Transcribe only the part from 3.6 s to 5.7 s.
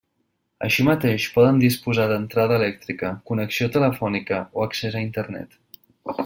telefònica o accés a Internet.